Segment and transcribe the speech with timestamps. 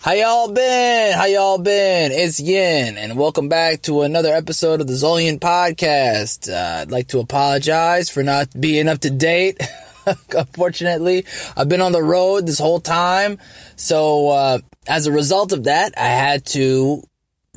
[0.00, 1.12] How y'all been?
[1.12, 2.12] How y'all been?
[2.12, 6.48] It's Yin, and welcome back to another episode of the Zolyin Podcast.
[6.48, 9.60] Uh, I'd like to apologize for not being up to date.
[10.06, 11.26] Unfortunately,
[11.56, 13.38] I've been on the road this whole time,
[13.74, 17.02] so uh, as a result of that, I had to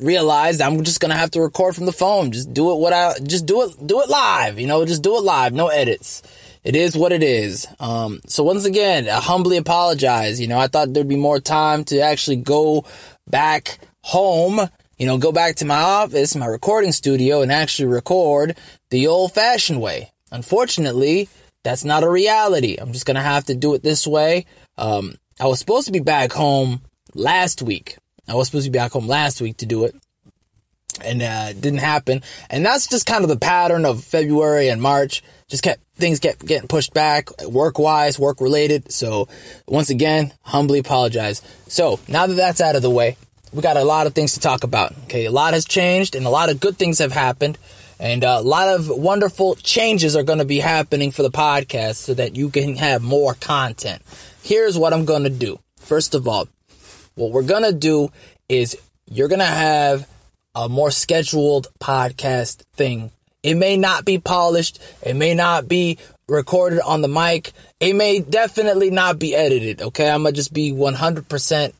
[0.00, 2.32] realize I'm just gonna have to record from the phone.
[2.32, 4.58] Just do it what I just do it do it live.
[4.58, 6.22] You know, just do it live, no edits
[6.64, 7.66] it is what it is.
[7.80, 10.40] Um, so once again, I humbly apologize.
[10.40, 12.84] You know, I thought there'd be more time to actually go
[13.26, 14.60] back home,
[14.98, 18.56] you know, go back to my office, my recording studio and actually record
[18.90, 20.12] the old fashioned way.
[20.30, 21.28] Unfortunately,
[21.64, 22.76] that's not a reality.
[22.80, 24.46] I'm just going to have to do it this way.
[24.78, 26.82] Um, I was supposed to be back home
[27.14, 27.98] last week.
[28.28, 29.94] I was supposed to be back home last week to do it
[31.00, 32.22] and uh, didn't happen.
[32.50, 35.22] And that's just kind of the pattern of February and March.
[35.48, 38.92] Just kept things kept getting pushed back, work wise, work related.
[38.92, 39.28] So
[39.66, 41.42] once again, humbly apologize.
[41.68, 43.16] So now that that's out of the way,
[43.52, 44.94] we got a lot of things to talk about.
[45.04, 47.58] Okay, a lot has changed, and a lot of good things have happened.
[48.00, 52.14] And a lot of wonderful changes are going to be happening for the podcast so
[52.14, 54.02] that you can have more content.
[54.42, 55.60] Here's what I'm going to do.
[55.76, 56.48] First of all,
[57.14, 58.10] what we're going to do
[58.48, 58.76] is
[59.06, 60.08] you're going to have
[60.54, 63.10] a more scheduled podcast thing.
[63.42, 64.80] It may not be polished.
[65.02, 67.52] It may not be recorded on the mic.
[67.80, 69.82] It may definitely not be edited.
[69.82, 70.08] Okay.
[70.08, 71.72] I'm going to just be 100%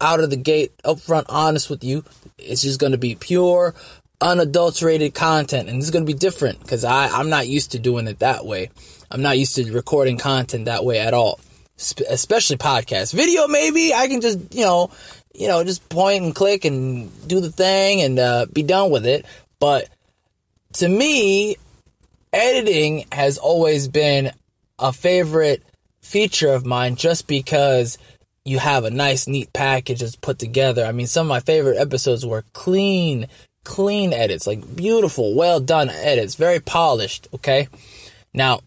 [0.00, 2.04] out of the gate, upfront, honest with you.
[2.38, 3.74] It's just going to be pure,
[4.20, 5.68] unadulterated content.
[5.68, 8.70] And it's going to be different because I'm not used to doing it that way.
[9.10, 11.38] I'm not used to recording content that way at all,
[11.78, 13.14] especially podcast.
[13.14, 14.90] Video, maybe I can just, you know,
[15.34, 19.04] you know, just point and click and do the thing and uh, be done with
[19.04, 19.26] it.
[19.58, 19.88] But
[20.74, 21.56] to me,
[22.32, 24.32] editing has always been
[24.78, 25.62] a favorite
[26.02, 27.98] feature of mine just because
[28.44, 30.84] you have a nice, neat package that's put together.
[30.84, 33.26] I mean, some of my favorite episodes were clean,
[33.64, 37.26] clean edits, like beautiful, well done edits, very polished.
[37.34, 37.68] Okay.
[38.32, 38.60] Now,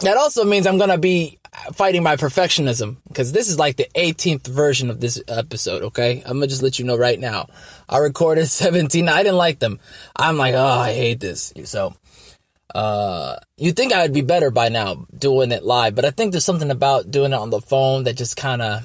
[0.00, 1.38] that also means I'm to be
[1.72, 5.82] fighting my perfectionism because this is like the 18th version of this episode.
[5.84, 6.22] Okay.
[6.24, 7.48] I'm to just let you know right now.
[7.88, 9.08] I recorded 17.
[9.08, 9.80] I didn't like them.
[10.14, 11.52] I'm like, oh, I hate this.
[11.64, 11.94] So,
[12.74, 16.32] uh, you think I would be better by now doing it live, but I think
[16.32, 18.84] there's something about doing it on the phone that just kind of,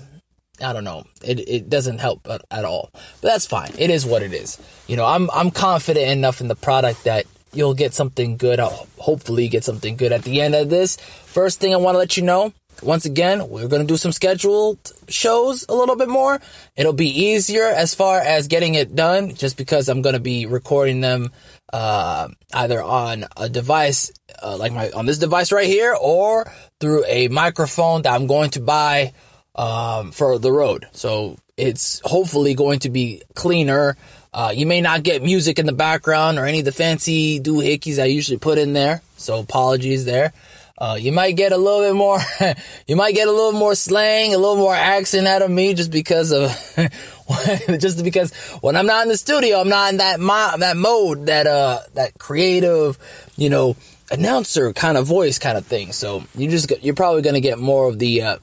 [0.63, 1.03] I don't know.
[1.23, 3.71] It, it doesn't help at, at all, but that's fine.
[3.77, 4.59] It is what it is.
[4.87, 8.59] You know, I'm, I'm confident enough in the product that you'll get something good.
[8.59, 10.97] I'll hopefully get something good at the end of this.
[10.97, 14.11] First thing I want to let you know, once again, we're going to do some
[14.11, 16.39] scheduled shows a little bit more.
[16.75, 20.45] It'll be easier as far as getting it done just because I'm going to be
[20.45, 21.31] recording them
[21.71, 24.11] uh, either on a device
[24.41, 28.49] uh, like my on this device right here or through a microphone that I'm going
[28.51, 29.13] to buy
[29.55, 30.87] um, for the road.
[30.91, 33.95] So it's hopefully going to be cleaner
[34.33, 38.01] uh, you may not get music in the background or any of the fancy doohickeys
[38.01, 39.01] I usually put in there.
[39.17, 40.31] So apologies there.
[40.81, 42.17] Uh, you might get a little bit more,
[42.87, 45.91] you might get a little more slang, a little more accent out of me just
[45.91, 46.49] because of,
[47.79, 51.27] just because when I'm not in the studio, I'm not in that mo- that mode,
[51.27, 52.97] that, uh, that creative,
[53.37, 53.75] you know,
[54.09, 55.91] announcer kind of voice kind of thing.
[55.91, 58.37] So you just, you're probably going to get more of the, uh,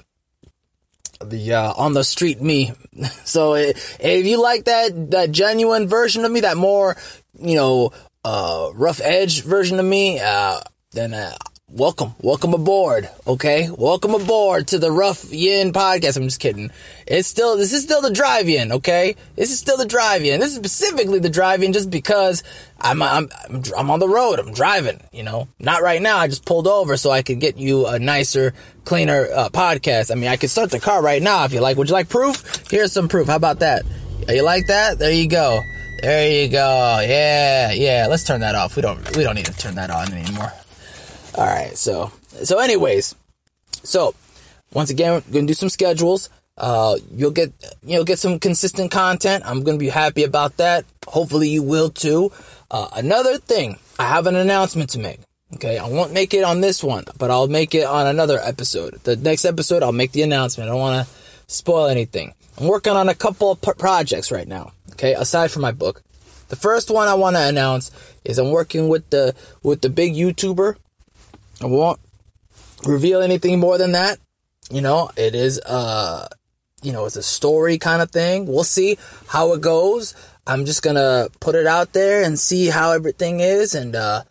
[1.20, 2.72] the uh, on the street me.
[3.24, 6.96] So if you like that that genuine version of me, that more
[7.38, 7.92] you know
[8.24, 10.60] uh, rough edge version of me, uh,
[10.92, 11.36] then uh,
[11.68, 13.08] welcome, welcome aboard.
[13.26, 16.16] Okay, welcome aboard to the Rough Yin podcast.
[16.16, 16.70] I'm just kidding.
[17.06, 18.72] It's still this is still the Drive Yin.
[18.72, 20.40] Okay, this is still the Drive Yin.
[20.40, 22.42] This is specifically the Drive Yin just because
[22.80, 23.28] I'm I'm
[23.76, 24.38] I'm on the road.
[24.38, 25.00] I'm driving.
[25.12, 26.18] You know, not right now.
[26.18, 30.10] I just pulled over so I could get you a nicer, cleaner uh, podcast.
[30.10, 31.76] I mean, I could start the car right now if you like.
[31.76, 32.68] Would you like proof?
[32.70, 33.28] Here's some proof.
[33.28, 33.82] How about that?
[34.28, 34.98] You like that?
[34.98, 35.60] There you go.
[36.02, 37.00] There you go.
[37.06, 38.06] Yeah, yeah.
[38.08, 38.76] Let's turn that off.
[38.76, 40.52] We don't we don't need to turn that on anymore.
[41.34, 41.76] All right.
[41.76, 42.12] So
[42.42, 43.14] so anyways,
[43.82, 44.14] so
[44.72, 46.30] once again, we're gonna do some schedules.
[46.56, 47.52] Uh, you'll get
[47.84, 49.44] you know get some consistent content.
[49.46, 50.84] I'm gonna be happy about that.
[51.06, 52.32] Hopefully, you will too.
[52.70, 55.20] Uh, another thing, I have an announcement to make.
[55.54, 58.94] Okay, I won't make it on this one, but I'll make it on another episode.
[59.04, 60.68] The next episode, I'll make the announcement.
[60.68, 61.14] I don't want to
[61.46, 62.34] spoil anything.
[62.58, 64.72] I'm working on a couple of projects right now.
[64.92, 66.02] Okay, aside from my book.
[66.48, 67.90] The first one I want to announce
[68.24, 70.76] is I'm working with the with the big YouTuber
[71.60, 72.00] I won't
[72.84, 74.18] reveal anything more than that.
[74.70, 76.28] You know, it is uh
[76.82, 78.46] you know, it's a story kind of thing.
[78.46, 80.14] We'll see how it goes.
[80.46, 84.22] I'm just gonna put it out there and see how everything is and uh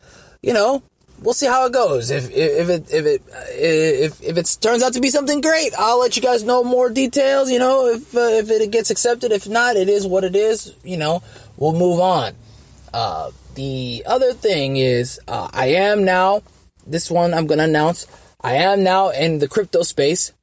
[0.42, 0.84] you know,
[1.22, 2.10] we'll see how it goes.
[2.10, 3.22] If if it if it
[3.52, 6.90] if if it turns out to be something great, I'll let you guys know more
[6.90, 7.52] details.
[7.52, 10.74] You know, if uh, if it gets accepted, if not, it is what it is.
[10.84, 11.24] You know,
[11.58, 12.34] we'll move on.
[12.94, 16.44] Uh, the other thing is, uh, I am now.
[16.88, 18.08] This one I'm gonna announce.
[18.42, 20.34] I am now in the crypto space.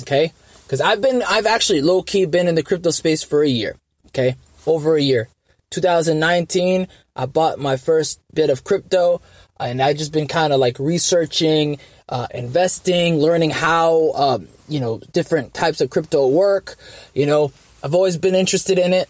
[0.00, 0.32] Okay,
[0.64, 3.76] because I've been I've actually low key been in the crypto space for a year.
[4.08, 5.28] Okay, over a year.
[5.70, 9.22] 2019, I bought my first bit of crypto
[9.58, 11.78] and I've just been kind of like researching,
[12.08, 16.76] uh, investing, learning how um, you know different types of crypto work.
[17.14, 17.52] You know,
[17.82, 19.08] I've always been interested in it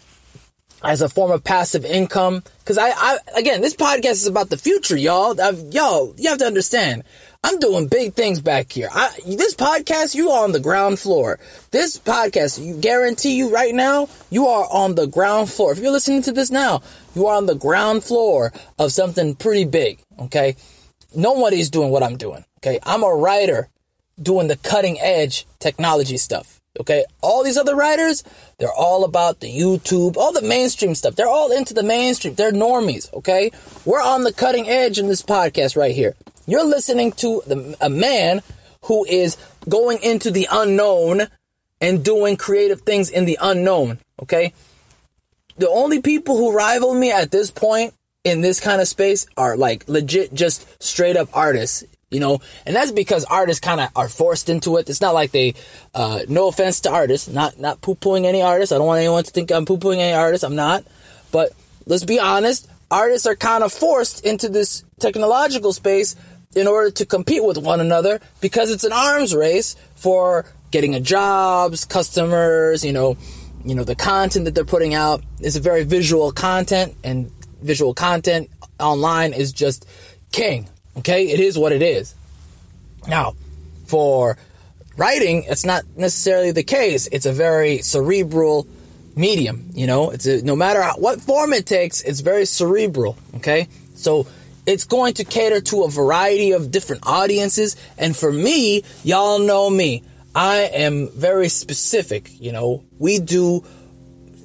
[0.83, 2.43] as a form of passive income.
[2.59, 5.39] Because I, I, again, this podcast is about the future, y'all.
[5.39, 7.03] I've, yo, you have to understand.
[7.45, 8.89] I'm doing big things back here.
[8.91, 11.39] I, this podcast, you are on the ground floor.
[11.71, 15.73] This podcast, you guarantee you right now, you are on the ground floor.
[15.73, 16.81] If you're listening to this now,
[17.15, 19.99] you are on the ground floor of something pretty big.
[20.19, 20.55] Okay.
[21.15, 22.45] Nobody's doing what I'm doing.
[22.59, 22.79] Okay.
[22.83, 23.69] I'm a writer
[24.21, 26.61] doing the cutting edge technology stuff.
[26.79, 27.05] Okay.
[27.21, 28.23] All these other writers,
[28.57, 31.15] they're all about the YouTube, all the mainstream stuff.
[31.15, 32.33] They're all into the mainstream.
[32.33, 33.13] They're normies.
[33.13, 33.51] Okay.
[33.85, 36.15] We're on the cutting edge in this podcast right here.
[36.47, 38.41] You're listening to the, a man
[38.85, 39.37] who is
[39.69, 41.27] going into the unknown
[41.79, 43.99] and doing creative things in the unknown.
[44.21, 44.53] Okay.
[45.57, 47.93] The only people who rival me at this point
[48.23, 52.75] in this kind of space are like legit, just straight up artists, you know, and
[52.75, 54.89] that's because artists kind of are forced into it.
[54.89, 55.55] It's not like they,
[55.93, 58.71] uh, no offense to artists, not, not poo pooing any artists.
[58.71, 60.43] I don't want anyone to think I'm poo pooing any artists.
[60.43, 60.85] I'm not.
[61.31, 61.51] But
[61.85, 66.15] let's be honest, artists are kind of forced into this technological space
[66.55, 70.99] in order to compete with one another because it's an arms race for getting a
[70.99, 73.17] jobs, customers, you know,
[73.65, 77.31] you know, the content that they're putting out is a very visual content and
[77.63, 78.49] visual content
[78.79, 79.87] online is just
[80.31, 80.69] king.
[80.97, 81.29] Okay.
[81.29, 82.13] It is what it is.
[83.07, 83.33] Now,
[83.85, 84.37] for
[84.95, 87.07] writing, it's not necessarily the case.
[87.11, 88.67] It's a very cerebral
[89.15, 89.69] medium.
[89.73, 93.17] You know, it's a, no matter what form it takes, it's very cerebral.
[93.35, 93.67] Okay.
[93.95, 94.27] So
[94.65, 97.75] it's going to cater to a variety of different audiences.
[97.97, 100.03] And for me, y'all know me.
[100.35, 102.29] I am very specific.
[102.39, 103.63] You know, we do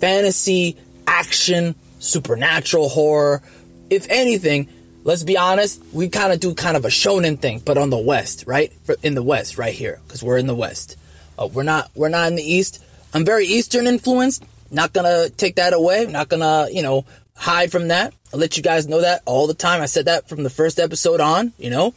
[0.00, 0.76] fantasy,
[1.06, 3.42] action, supernatural horror.
[3.90, 4.68] If anything,
[5.04, 7.98] let's be honest, we kind of do kind of a shonen thing, but on the
[7.98, 8.72] west, right?
[9.02, 10.96] In the west, right here, because we're in the west.
[11.38, 12.84] Uh, we're not we're not in the east.
[13.14, 14.44] I'm very eastern influenced.
[14.70, 16.06] Not gonna take that away.
[16.06, 17.04] Not gonna you know
[17.34, 18.12] hide from that.
[18.32, 19.80] I'll let you guys know that all the time.
[19.80, 21.52] I said that from the first episode on.
[21.58, 21.94] You know,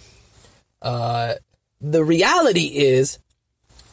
[0.82, 1.34] uh,
[1.82, 3.20] the reality is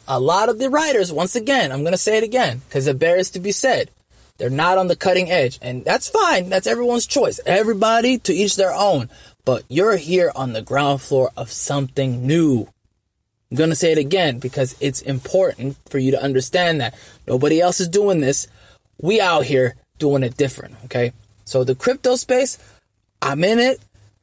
[0.07, 1.11] a lot of the writers.
[1.11, 3.89] Once again, I'm gonna say it again because it bears to be said.
[4.39, 6.49] They're not on the cutting edge, and that's fine.
[6.49, 7.41] That's everyone's choice.
[7.45, 9.09] Everybody to each their own.
[9.45, 12.69] But you're here on the ground floor of something new.
[13.51, 16.97] I'm going to say it again because it's important for you to understand that
[17.27, 18.47] nobody else is doing this.
[19.01, 20.75] We out here doing it different.
[20.85, 21.13] Okay.
[21.45, 22.57] So the crypto space,
[23.21, 23.79] I'm in it.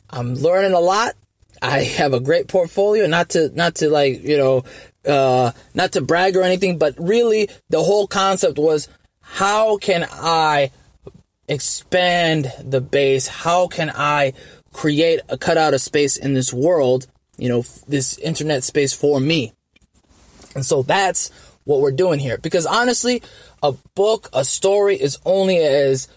[0.08, 1.14] I'm learning a lot.
[1.60, 4.64] I have a great portfolio, not to, not to like, you know,
[5.06, 8.88] uh, not to brag or anything, but really the whole concept was
[9.28, 10.70] how can I
[11.49, 13.26] expand the base?
[13.26, 14.32] How can I
[14.73, 17.06] create a cutout of space in this world,
[17.37, 19.52] you know, this internet space for me?
[20.55, 21.31] And so that's
[21.64, 22.38] what we're doing here.
[22.38, 23.23] Because honestly,
[23.62, 26.08] a book, a story is only as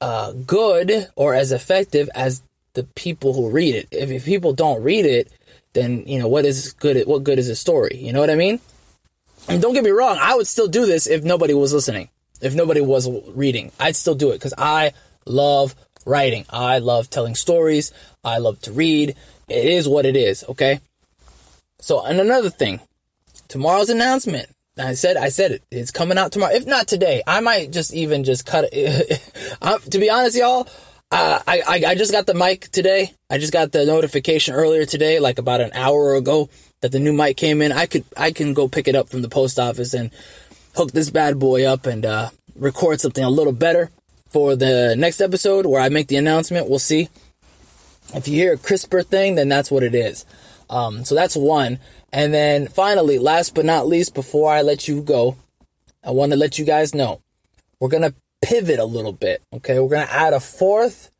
[0.00, 2.42] uh, good or as effective as
[2.74, 3.88] the people who read it.
[3.90, 5.32] If, if people don't read it,
[5.72, 7.04] then you know what is good.
[7.08, 7.96] What good is a story?
[7.96, 8.60] You know what I mean?
[9.48, 12.08] And don't get me wrong, I would still do this if nobody was listening
[12.42, 13.72] if nobody was reading.
[13.80, 14.92] I'd still do it because I
[15.24, 16.44] love writing.
[16.50, 17.92] I love telling stories.
[18.24, 19.16] I love to read.
[19.48, 20.80] It is what it is, okay?
[21.80, 22.80] So, and another thing,
[23.48, 24.48] tomorrow's announcement.
[24.78, 25.62] I said, I said it.
[25.70, 26.54] It's coming out tomorrow.
[26.54, 29.20] If not today, I might just even just cut it.
[29.90, 30.66] to be honest, y'all,
[31.10, 33.12] uh, I, I, I just got the mic today.
[33.28, 36.48] I just got the notification earlier today, like about an hour ago,
[36.80, 37.70] that the new mic came in.
[37.70, 40.10] I could, I can go pick it up from the post office and
[40.74, 43.90] hook this bad boy up and uh, record something a little better
[44.28, 46.68] for the next episode where I make the announcement.
[46.68, 47.08] We'll see.
[48.14, 50.24] If you hear a crisper thing, then that's what it is.
[50.70, 51.78] Um, so that's one.
[52.12, 55.36] And then finally, last but not least, before I let you go,
[56.04, 57.20] I want to let you guys know
[57.78, 59.42] we're going to pivot a little bit.
[59.52, 59.78] Okay.
[59.78, 61.10] We're going to add a fourth,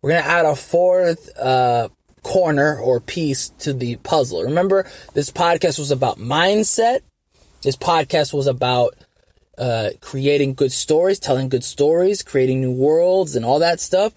[0.00, 1.88] we're going to add a fourth, uh,
[2.22, 4.42] corner or piece to the puzzle.
[4.42, 7.00] Remember, this podcast was about mindset
[7.64, 8.94] this podcast was about
[9.56, 14.12] uh, creating good stories, telling good stories, creating new worlds, and all that stuff.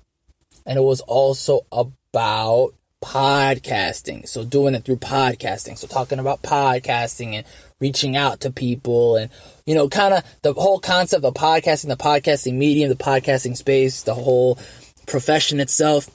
[0.66, 4.28] And it was also about podcasting.
[4.28, 5.78] So doing it through podcasting.
[5.78, 7.46] So talking about podcasting and
[7.80, 9.32] reaching out to people and,
[9.66, 14.04] you know, kind of the whole concept of podcasting, the podcasting medium, the podcasting space,
[14.04, 14.60] the whole
[15.06, 16.10] profession itself.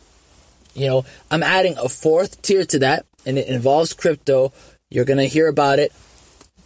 [0.74, 4.52] You know, I'm adding a fourth tier to that and it involves crypto.
[4.90, 5.92] You're going to hear about it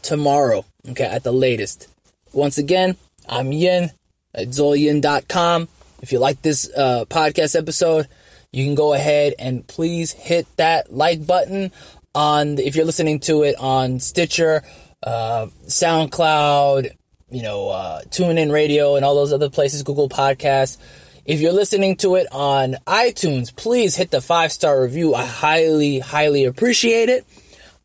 [0.07, 1.89] tomorrow, okay, at the latest.
[2.33, 2.97] Once again,
[3.29, 3.91] I'm Yin
[4.33, 5.69] at Zolyin.com.
[6.01, 8.07] If you like this uh, podcast episode,
[8.53, 11.73] you can go ahead and please hit that like button
[12.15, 14.63] on if you're listening to it on Stitcher,
[15.03, 16.93] uh, SoundCloud,
[17.31, 20.79] you know, uh, TuneIn Radio, and all those other places, Google Podcasts.
[21.25, 25.17] If you're listening to it on iTunes, please hit the five star review.
[25.17, 27.27] I highly, highly appreciate it.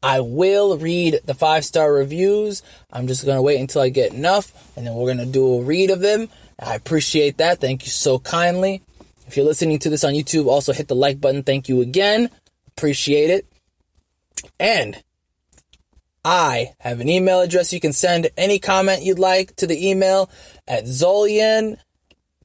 [0.04, 2.64] I will read the five star reviews.
[2.92, 5.56] I'm just going to wait until I get enough and then we're going to do
[5.56, 6.30] a read of them.
[6.60, 7.60] I appreciate that.
[7.60, 8.82] Thank you so kindly.
[9.28, 11.44] If you're listening to this on YouTube, also hit the like button.
[11.44, 12.30] Thank you again.
[12.76, 13.46] Appreciate it.
[14.60, 15.02] And
[16.26, 17.74] I have an email address.
[17.74, 20.30] You can send any comment you'd like to the email
[20.68, 21.78] at Zolyin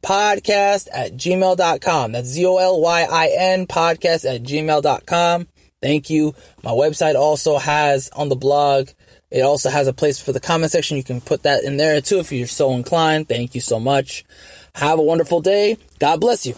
[0.03, 2.13] podcast at gmail.com.
[2.13, 5.49] That's Z O L Y I N podcast at gmail.com.
[5.83, 6.35] Thank you.
[6.63, 8.89] My website also has on the blog,
[9.31, 10.97] it also has a place for the comment section.
[10.97, 13.29] You can put that in there too if you're so inclined.
[13.29, 14.25] Thank you so much.
[14.75, 15.79] Have a wonderful day.
[15.99, 16.55] God bless you.